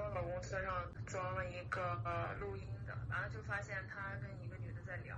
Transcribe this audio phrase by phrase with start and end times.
[0.00, 0.72] 我老公车上
[1.04, 5.14] 装了一个呃录音的，完了就发现他跟一个女的在聊，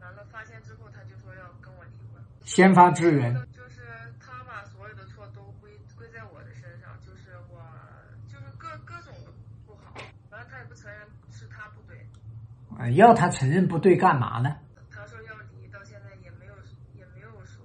[0.00, 2.22] 完了发现之后他就说要跟我离婚。
[2.44, 3.80] 先发制人，就是
[4.20, 7.64] 他把所有的错都归归在我的身上，就是我
[8.28, 9.14] 就是各各种
[9.66, 9.94] 不好，
[10.30, 11.00] 完了他也不承认
[11.30, 12.06] 是他不对，
[12.78, 14.54] 啊要他承认不对干嘛呢？
[14.90, 16.54] 他说要离，到现在也没有
[16.94, 17.64] 也没有说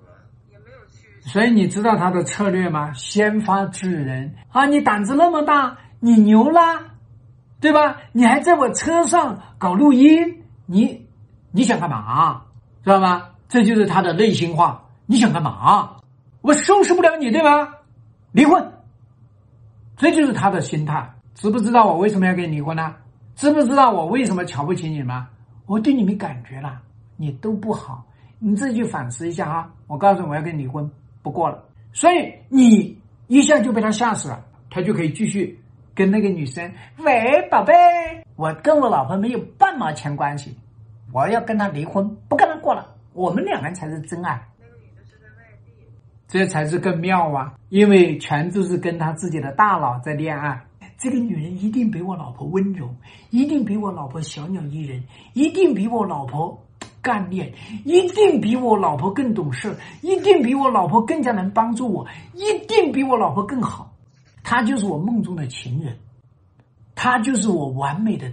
[0.50, 1.20] 也没有去。
[1.22, 2.94] 所以你知道他的策略吗？
[2.94, 4.66] 先发制人啊！
[4.66, 6.82] 你胆子那么大，你牛啦，
[7.60, 7.96] 对吧？
[8.12, 11.08] 你还在我车上搞录音，你
[11.52, 12.42] 你想干嘛？
[12.84, 13.30] 知道吗？
[13.48, 14.84] 这就是他的内心话。
[15.06, 15.98] 你想干嘛？
[16.42, 17.72] 我收拾不了你，对吧？
[18.32, 18.74] 离婚，
[19.96, 21.14] 这就是他的心态。
[21.36, 22.96] 知不知道我为什么要跟你离婚呢？
[23.36, 25.24] 知不知道我为什么瞧不起你们？
[25.68, 26.82] 我对你没感觉了，
[27.16, 28.04] 你都不好，
[28.40, 29.70] 你自己去反思一下啊！
[29.86, 30.90] 我告诉你，我要跟你离婚，
[31.22, 31.64] 不过了。
[31.94, 35.61] 所以你一下就被他吓死了，他就可以继续
[35.94, 37.74] 跟那个女生，喂，宝贝，
[38.36, 40.56] 我跟我老婆没有半毛钱关系，
[41.12, 44.42] 我要跟她离婚，不跟她过了，我们两个人才是真爱。
[44.60, 45.72] 那个女的是在外地，
[46.28, 47.54] 这才是更妙啊！
[47.70, 50.62] 因为全都是跟他自己的大脑在恋爱。
[50.98, 52.88] 这个女人一定比我老婆温柔，
[53.32, 55.04] 一定比我老婆小鸟依人，
[55.34, 56.56] 一定比我老婆
[57.02, 57.52] 干练，
[57.84, 63.92] 一定比我老婆更懂事，一定比我老婆更加能帮助我，一定比我老婆更好。
[64.52, 65.96] 他就是我梦中的情人，
[66.94, 68.30] 他就是我完美的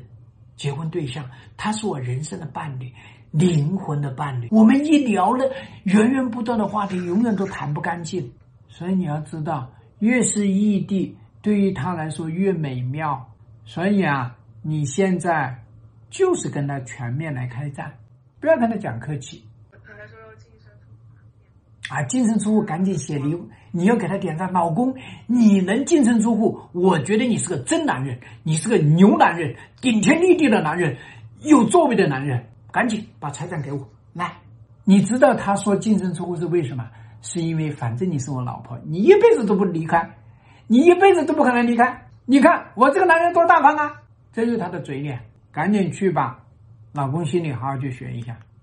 [0.56, 1.24] 结婚对象，
[1.56, 2.92] 他是我人生的伴侣。
[3.30, 5.48] 灵魂的伴侣，我们一聊了
[5.84, 8.32] 源源不断的话题，永远都谈不干净。
[8.66, 13.24] 所以你要知道，越是异地，对于他来说越美妙。
[13.64, 15.62] 所以啊，你现在
[16.10, 17.94] 就是跟他全面来开战，
[18.40, 19.44] 不要跟他讲客气。
[21.88, 22.02] 啊！
[22.04, 23.36] 净身出户，赶紧写离，
[23.72, 24.52] 你要给他点赞。
[24.52, 24.94] 老公，
[25.26, 30.96] 你能净身出户，我觉得你是个真男人，你是个牛男人，顶天立地的男人，
[31.40, 32.44] 有作为的男人。
[32.70, 34.30] 赶紧把财产给我来！
[34.84, 36.86] 你知道他说净身出户是为什么？
[37.22, 40.08] 是因为反正你是我老婆，你一辈子都不离开，
[40.66, 42.06] 你一辈子都不可能离开。
[42.26, 43.90] 你看我这个男人多大方啊！
[44.32, 45.18] 这就是他的嘴脸，
[45.50, 46.38] 赶紧去吧，
[46.92, 48.36] 老公心里好好去学一下。